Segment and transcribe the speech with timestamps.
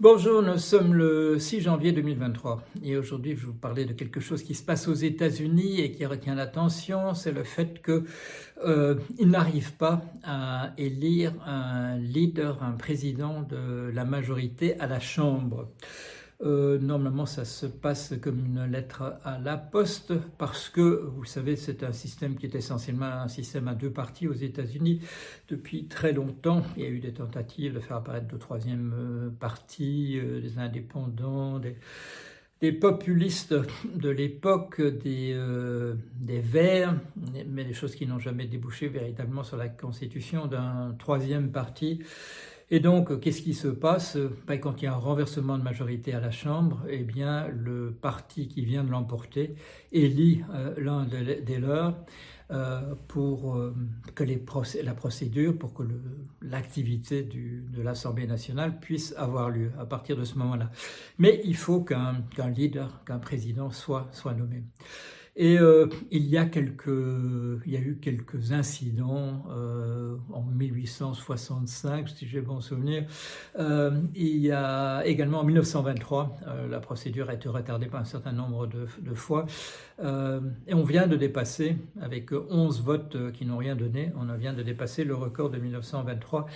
[0.00, 4.18] Bonjour, nous sommes le 6 janvier 2023 et aujourd'hui je vais vous parler de quelque
[4.18, 8.02] chose qui se passe aux États-Unis et qui retient l'attention, c'est le fait qu'ils
[8.66, 15.68] euh, n'arrivent pas à élire un leader, un président de la majorité à la Chambre.
[16.44, 21.56] Euh, normalement, ça se passe comme une lettre à la poste parce que, vous savez,
[21.56, 25.00] c'est un système qui est essentiellement un système à deux parties aux États-Unis
[25.48, 26.62] depuis très longtemps.
[26.76, 30.58] Il y a eu des tentatives de faire apparaître de troisième euh, parti, euh, des
[30.58, 31.76] indépendants, des,
[32.72, 33.54] populistes
[33.94, 35.34] de l'époque, des
[36.40, 36.94] Verts,
[37.46, 42.00] mais des choses qui n'ont jamais débouché véritablement sur la constitution d'un troisième parti.
[42.74, 44.18] Et donc, qu'est-ce qui se passe?
[44.48, 47.92] Ben, Quand il y a un renversement de majorité à la Chambre, eh bien, le
[47.92, 49.54] parti qui vient de l'emporter
[49.92, 51.96] élit euh, l'un des leurs
[52.50, 53.72] euh, pour euh,
[54.16, 55.84] que la procédure, pour que
[56.42, 60.72] l'activité de l'Assemblée nationale puisse avoir lieu à partir de ce moment-là.
[61.18, 62.24] Mais il faut qu'un
[62.56, 64.64] leader, qu'un président soit, nommé.
[65.36, 65.58] Et
[66.10, 69.44] il, y a eu quelques incidents
[70.32, 70.42] en
[70.84, 73.04] 1865, si j'ai bon souvenir.
[73.58, 78.04] Euh, il y a également en 1923, euh, la procédure a été retardée par un
[78.04, 79.46] certain nombre de, fois.
[80.02, 84.52] Euh, et on vient de dépasser, avec 11 votes qui n'ont rien donné, on vient
[84.52, 86.46] de dépasser le record de 1923.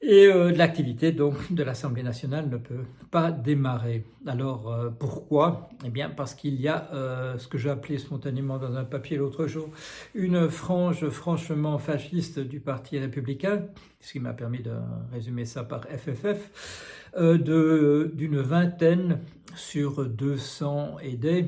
[0.00, 4.04] Et euh, l'activité donc de l'Assemblée nationale ne peut pas démarrer.
[4.26, 5.68] Alors euh, pourquoi?
[5.84, 9.16] Eh bien parce qu'il y a euh, ce que j'ai appelé spontanément dans un papier
[9.16, 9.70] l'autre jour
[10.14, 13.66] une frange franchement fasciste du Parti républicain,
[14.00, 14.72] ce qui m'a permis de
[15.12, 19.18] résumer ça par FFF, d'une vingtaine
[19.56, 21.46] sur 200 aidés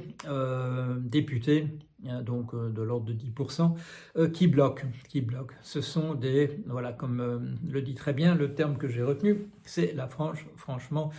[0.98, 1.89] députés Hein,
[2.22, 3.74] donc euh, de l'ordre de 10%,
[4.16, 5.54] euh, qui bloquent, qui bloquent.
[5.62, 9.48] Ce sont des, voilà, comme euh, le dit très bien le terme que j'ai retenu,
[9.64, 11.12] c'est la frange, franchement,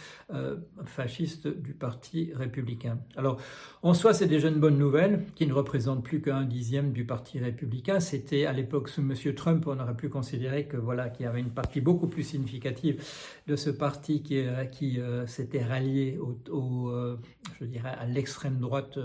[0.83, 2.97] fasciste du Parti républicain.
[3.15, 3.39] Alors,
[3.81, 7.39] en soi, c'est déjà une bonne nouvelle, qui ne représente plus qu'un dixième du Parti
[7.39, 8.01] républicain.
[8.01, 9.13] C'était à l'époque sous M.
[9.35, 13.01] Trump, on aurait pu considérer que voilà, qu'il y avait une partie beaucoup plus significative
[13.47, 16.91] de ce parti qui, qui s'était rallié au,
[17.59, 18.97] je dirais, à l'extrême droite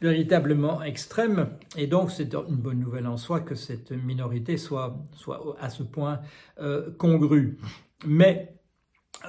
[0.00, 1.50] véritablement extrême.
[1.76, 4.96] Et donc, c'est une bonne nouvelle en soi que cette minorité soit,
[5.60, 6.20] à ce point
[6.60, 7.58] euh, congrue.
[8.06, 8.54] Mais,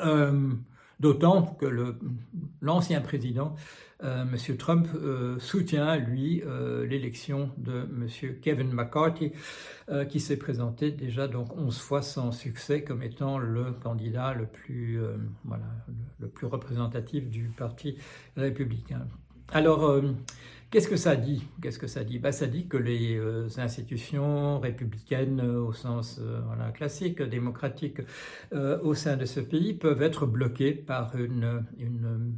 [0.03, 0.51] euh,
[0.99, 1.95] d'autant que
[2.61, 3.55] l'ancien président,
[4.03, 4.57] euh, M.
[4.57, 4.87] Trump,
[5.39, 6.43] soutient, lui,
[6.87, 8.07] l'élection de M.
[8.41, 9.31] Kevin McCarthy,
[10.09, 14.99] qui s'est présenté déjà donc 11 fois sans succès comme étant le candidat le plus
[16.45, 17.97] représentatif du Parti
[18.35, 19.07] républicain.
[19.53, 20.01] Alors, euh,
[20.71, 21.47] qu'est-ce que ça dit?
[21.61, 22.19] Qu'est-ce que ça dit?
[22.19, 26.19] Bah, Ça dit que les euh, institutions républicaines euh, au sens
[26.73, 28.01] classique, démocratique,
[28.51, 31.63] au sein de ce pays peuvent être bloquées par une,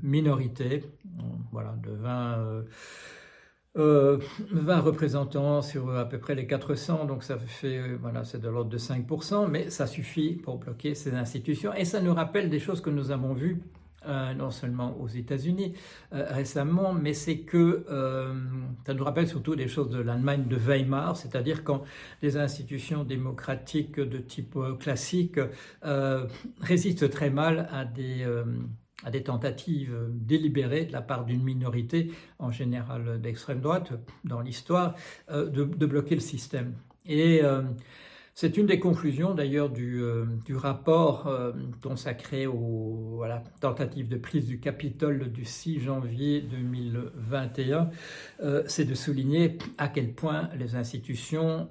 [0.03, 0.84] minorité
[1.52, 2.66] voilà, de 20...
[3.76, 8.70] 20 représentants sur à peu près les 400, donc ça fait, voilà, c'est de l'ordre
[8.70, 11.74] de 5%, mais ça suffit pour bloquer ces institutions.
[11.74, 13.62] Et ça nous rappelle des choses que nous avons vues
[14.08, 15.74] euh, non seulement aux États-Unis
[16.14, 18.34] euh, récemment, mais c'est que euh,
[18.86, 21.84] ça nous rappelle surtout des choses de l'Allemagne de Weimar, c'est-à-dire quand
[22.22, 25.40] des institutions démocratiques de type classique
[26.62, 33.59] résistent très mal à des tentatives délibérées de la part d'une minorité, en général d'extrême
[33.59, 33.92] droite,
[34.24, 34.96] dans l'histoire,
[35.30, 36.74] de, de, bloquer le système.
[37.06, 37.42] Et
[38.42, 40.24] c'est une des conclusions d'ailleurs du, euh,
[40.54, 41.52] rapport euh,
[41.84, 47.90] consacré aux, à la tentative de prise du Capitole du 6 janvier 2021,
[48.42, 51.68] euh, c'est de souligner à quel point les institutions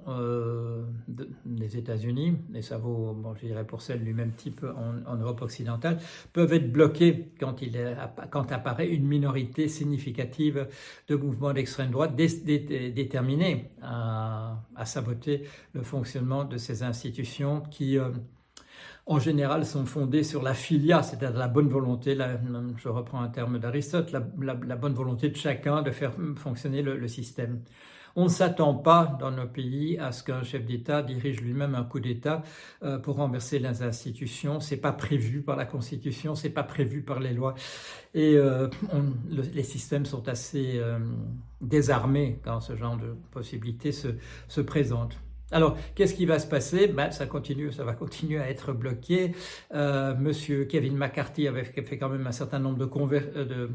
[1.69, 4.65] des États-Unis, et ça vaut, je dirais pour celles du même type
[5.07, 5.99] en, Europe occidentale,
[6.33, 10.67] peuvent être bloquées quand, apparaît une minorité significative
[11.07, 15.43] de mouvements d'extrême droite déterminés à, à saboter
[15.73, 18.09] le fonctionnement de ces institutions qui, euh,
[19.05, 22.17] en général, sont fondées sur la filia, c'est-à-dire la bonne volonté,
[22.77, 27.61] je reprends un terme d'Aristote, la, bonne volonté de chacun de faire fonctionner le, système.
[28.19, 31.85] On ne s'attend pas dans nos pays à ce qu'un chef d'État dirige lui-même un
[31.85, 32.43] coup d'État
[32.83, 34.59] euh, pour renverser les institutions.
[34.59, 37.55] C'est pas prévu par la Constitution, c'est pas prévu par les lois,
[38.13, 38.67] et euh,
[39.53, 40.81] les systèmes sont assez
[41.61, 44.09] désarmés quand ce genre de possibilités se,
[44.49, 44.59] se.
[45.51, 46.87] Alors, qu'est-ce qui va se passer?
[46.87, 49.33] Ben, ça continue, ça va continuer à être bloqué.
[49.73, 53.67] Euh, Monsieur Kevin McCarthy avait fait quand même un certain nombre de, conver euh,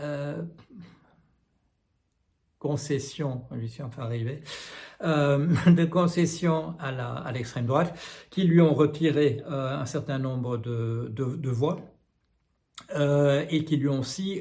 [0.00, 0.42] euh,
[2.58, 4.42] concessions, lui suis enfin arrivé,
[5.02, 7.96] euh, de concessions à l'extrême droite,
[8.30, 11.78] qui lui ont retiré euh, un certain nombre de, de, voix.
[12.94, 14.40] Euh, et qui lui ont aussi,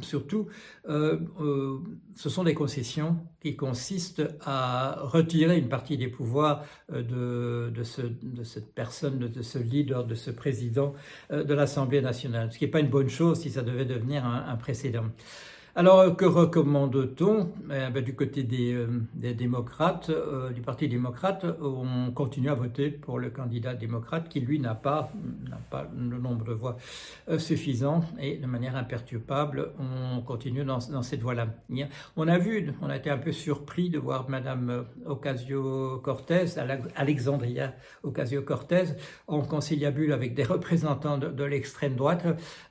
[0.00, 0.48] surtout,
[0.88, 8.00] ce sont des concessions qui consistent à retirer une partie des pouvoirs de, de, ce,
[8.00, 10.94] de cette personne, de, ce leader, de ce président
[11.30, 14.56] de l'Assemblée nationale, ce qui n'est pas une bonne chose si ça devait devenir un
[14.56, 15.04] précédent.
[15.76, 17.48] Alors, que recommande-t-on?
[17.64, 18.86] Eh ben, Du côté des, euh,
[19.16, 24.60] démocrates, euh, du Parti démocrate, on continue à voter pour le candidat démocrate qui, lui,
[24.60, 25.10] n'a pas,
[25.98, 26.76] le nombre de voix
[27.28, 31.48] euh, suffisant et de manière imperturbable, on continue dans, cette voie-là.
[32.16, 36.56] On a vu, on a été un peu surpris de voir Madame Ocasio-Cortez,
[36.94, 37.74] Alexandria
[38.04, 38.94] Ocasio-Cortez,
[39.26, 42.24] en conciliabule avec des représentants de, l'extrême droite.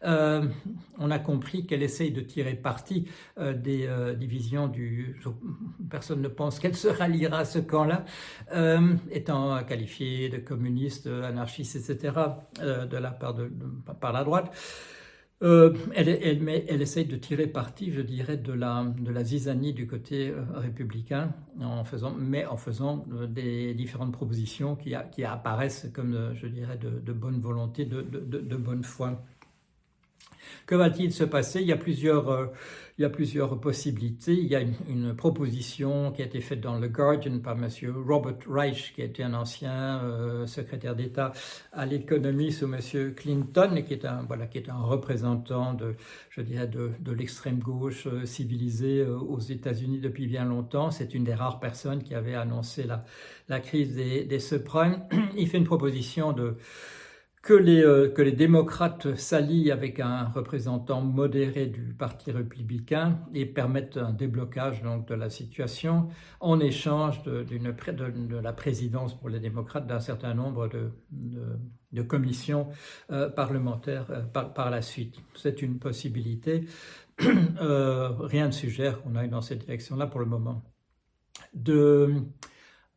[0.05, 0.45] Euh,
[0.99, 2.92] on a compris qu'elle essaye de tirer parti
[3.37, 5.19] euh, des euh, divisions du...
[5.89, 8.05] Personne ne pense qu'elle se ralliera à ce camp-là,
[8.53, 12.13] euh, étant qualifiée de communiste, anarchiste, etc.,
[12.61, 13.51] de la part de,
[13.99, 14.51] par la droite.
[15.41, 16.07] Elle,
[16.69, 21.33] elle, essaye de tirer parti, je dirais, de la, de la zizanie du côté républicain,
[22.17, 28.55] mais en faisant des différentes propositions qui, apparaissent comme, je dirais, de, bonne volonté, de
[28.55, 29.21] bonne foi.
[30.65, 31.61] Que va-t-il se passer?
[31.61, 32.45] Il y, a plusieurs, euh,
[32.97, 34.33] il y a plusieurs possibilités.
[34.33, 37.67] Il y a une, proposition qui a été faite dans le Guardian par M.
[38.07, 41.33] Robert Reich, qui était un ancien euh, secrétaire d'État
[41.73, 43.13] à l'économie sous M.
[43.13, 45.95] Clinton, et qui est un, voilà, qui est un représentant de,
[46.29, 50.91] je dirais, de, de l'extrême gauche euh, civilisée aux États-Unis depuis bien longtemps.
[50.91, 53.03] C'est une des rares personnes qui avait annoncé la,
[53.49, 55.03] la crise des, des subprimes.
[55.37, 56.55] Il fait une proposition de
[57.43, 63.45] que les, euh, que les démocrates s'allient avec un représentant modéré du Parti républicain et
[63.45, 66.07] permettent un déblocage donc, de la situation
[66.39, 67.45] en échange de,
[68.41, 70.89] la présidence pour les démocrates d'un certain nombre de,
[71.91, 72.69] de commissions
[73.11, 75.17] euh, parlementaires euh, par, par, la suite.
[75.35, 76.65] C'est une possibilité.
[77.19, 80.63] Rien ne suggère qu'on aille dans cette direction-là pour le moment.
[81.53, 82.23] De,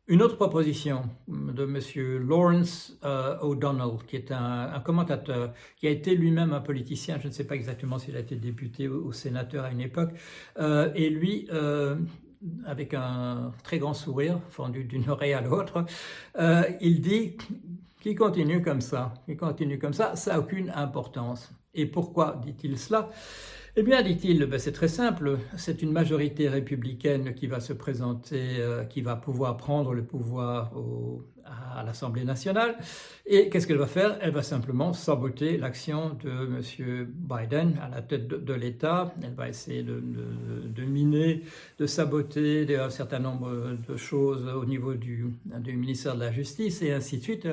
[0.07, 2.27] une autre proposition de M.
[2.27, 7.33] Lawrence euh, O'Donnell, qui est un, commentateur, qui a été lui-même un politicien, je ne
[7.33, 10.11] sais pas exactement s'il a été député ou, sénateur à une époque,
[10.59, 11.97] euh, et lui, euh,
[12.65, 15.85] avec un très grand sourire, fendu d'une oreille à l'autre,
[16.81, 17.35] il dit
[17.99, 21.51] qu'il continue comme ça, qu'il continue comme ça, ça n'a aucune importance.
[21.73, 23.09] Et pourquoi dit-il cela?
[23.79, 28.55] Eh bien, dit-il, ben c'est très simple, c'est une majorité républicaine qui va se présenter,
[28.57, 30.73] euh, qui va pouvoir prendre le pouvoir
[31.75, 32.75] à l'Assemblée nationale.
[33.25, 34.17] Et qu'est-ce qu'elle va faire?
[34.21, 37.07] Elle va simplement saboter l'action de M.
[37.07, 39.13] Biden à la tête de, l'État.
[39.21, 40.83] Elle va essayer de, de,
[41.79, 43.49] de saboter un certain nombre
[43.87, 45.25] de choses au niveau du,
[45.65, 47.47] ministère de la Justice et ainsi de suite.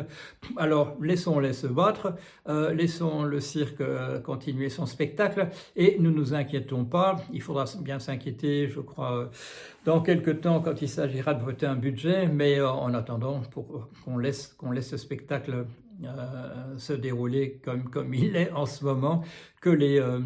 [0.56, 2.14] Alors, laissons-les se battre,
[2.48, 3.82] euh, laissons le cirque
[4.22, 7.22] continuer son spectacle et ne nous inquiétons pas.
[7.32, 9.30] Il faudra bien s'inquiéter, je crois,
[9.84, 13.42] dans quelques temps quand il s'agira de voter un budget, mais euh, en attendant,
[14.04, 15.66] qu'on laisse, laisse ce spectacle
[16.04, 19.22] euh, se dérouler comme, comme il est en ce moment,
[19.60, 20.20] que les, euh,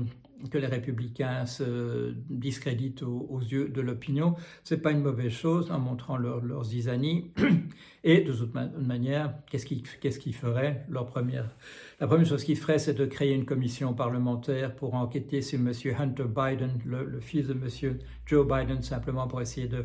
[0.51, 5.79] que les républicains se discréditent aux, yeux de l'opinion, c'est pas une mauvaise chose en
[5.79, 7.31] montrant leur, leurs zizanies.
[8.05, 10.87] Et de toute manière, qu'est-ce qu'ils qu'est-ce qu feraient?
[10.91, 15.73] La première chose qu'ils feraient, c'est de créer une commission parlementaire pour enquêter sur M.
[15.99, 17.99] Hunter Biden, le, fils de M.
[18.27, 19.85] Joe Biden, simplement pour essayer de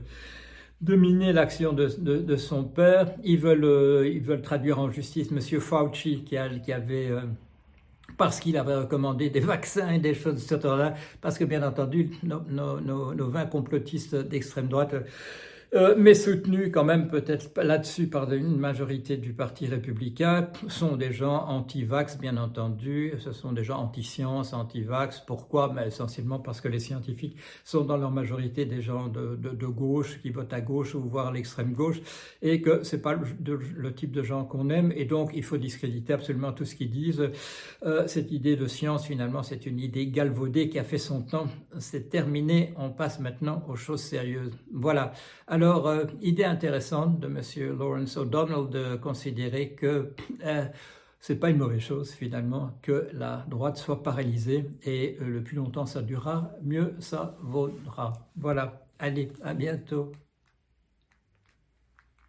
[0.81, 3.13] de miner l'action de, de, de, son père.
[3.24, 5.39] Ils veulent, euh, ils veulent traduire en justice M.
[5.62, 7.22] Fauci qui, a, qui avait euh,
[8.17, 11.63] parce qu'il avait recommandé des vaccins et des choses de ce genre-là, parce que bien
[11.63, 14.96] entendu, nos, nos, nos, nos 20 complotistes d'extrême droite
[15.75, 21.12] euh, mais soutenus quand même peut-être là-dessus par une majorité du Parti républicain, sont des
[21.12, 25.24] gens anti-vax, bien entendu, ce sont des gens anti-science, anti-vax.
[25.25, 25.72] Pourquoi?
[25.74, 30.30] Mais Essentiellement parce que les scientifiques sont dans leur majorité des gens de, gauche, qui
[30.30, 32.01] votent à gauche ou voire l'extrême gauche,
[32.42, 36.13] et que c'est pas le, type de gens qu'on aime, et donc il faut discréditer
[36.13, 37.30] absolument tout ce qu'ils disent.
[37.86, 41.48] Euh, cette idée de science, finalement, c'est une idée galvaudée qui a fait son temps,
[41.80, 44.51] c'est terminé, on passe maintenant aux choses sérieuses.
[44.72, 45.13] Voilà.
[45.63, 47.77] Alors, euh, idée intéressante de M.
[47.79, 50.65] Lawrence O'Donnell de considérer que euh,
[51.22, 55.55] c'est pas une mauvaise chose finalement que la droite soit paralysée et euh, le plus
[55.55, 58.12] longtemps ça durera, mieux ça vaudra.
[58.36, 60.12] Voilà, allez, à bientôt.